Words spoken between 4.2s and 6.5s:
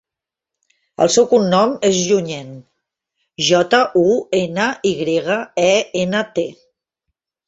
ena, i grega, e, ena, te.